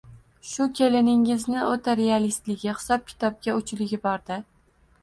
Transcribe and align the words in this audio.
shu 0.51 0.65
kelingizning 0.79 1.61
o`ta 1.73 1.95
realistligi, 2.01 2.75
hisob-kitobga 2.81 3.57
o`chligi 3.61 4.03
bor-da 4.09 4.43